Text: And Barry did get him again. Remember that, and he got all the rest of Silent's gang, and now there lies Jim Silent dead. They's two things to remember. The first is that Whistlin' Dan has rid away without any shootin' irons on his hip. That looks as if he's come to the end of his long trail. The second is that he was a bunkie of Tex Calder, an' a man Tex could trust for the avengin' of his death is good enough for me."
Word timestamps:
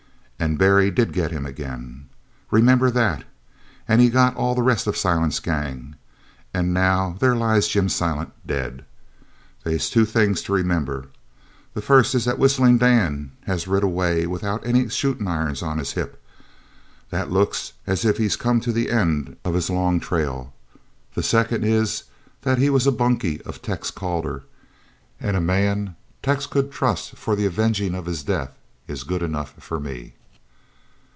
And 0.43 0.57
Barry 0.57 0.89
did 0.89 1.13
get 1.13 1.29
him 1.29 1.45
again. 1.45 2.09
Remember 2.49 2.89
that, 2.89 3.25
and 3.87 4.01
he 4.01 4.09
got 4.09 4.35
all 4.35 4.55
the 4.55 4.63
rest 4.63 4.87
of 4.87 4.97
Silent's 4.97 5.39
gang, 5.39 5.93
and 6.51 6.73
now 6.73 7.15
there 7.19 7.35
lies 7.35 7.67
Jim 7.67 7.87
Silent 7.89 8.31
dead. 8.43 8.83
They's 9.63 9.87
two 9.87 10.03
things 10.03 10.41
to 10.41 10.53
remember. 10.53 11.09
The 11.75 11.81
first 11.83 12.15
is 12.15 12.25
that 12.25 12.39
Whistlin' 12.39 12.79
Dan 12.79 13.33
has 13.43 13.67
rid 13.67 13.83
away 13.83 14.25
without 14.25 14.65
any 14.65 14.89
shootin' 14.89 15.27
irons 15.27 15.61
on 15.61 15.77
his 15.77 15.91
hip. 15.91 16.19
That 17.11 17.29
looks 17.31 17.73
as 17.85 18.03
if 18.03 18.17
he's 18.17 18.35
come 18.35 18.59
to 18.61 18.71
the 18.73 18.89
end 18.89 19.37
of 19.45 19.53
his 19.53 19.69
long 19.69 19.99
trail. 19.99 20.55
The 21.13 21.21
second 21.21 21.63
is 21.65 22.05
that 22.41 22.57
he 22.57 22.71
was 22.71 22.87
a 22.87 22.91
bunkie 22.91 23.43
of 23.43 23.61
Tex 23.61 23.91
Calder, 23.91 24.45
an' 25.19 25.35
a 25.35 25.39
man 25.41 25.95
Tex 26.23 26.47
could 26.47 26.71
trust 26.71 27.15
for 27.15 27.35
the 27.35 27.45
avengin' 27.45 27.93
of 27.93 28.07
his 28.07 28.23
death 28.23 28.53
is 28.87 29.03
good 29.03 29.21
enough 29.21 29.53
for 29.61 29.79
me." 29.79 30.15